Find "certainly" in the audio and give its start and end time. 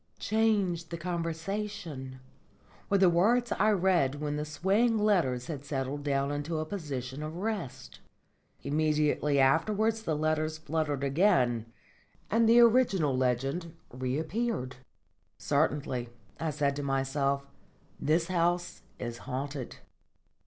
15.37-16.09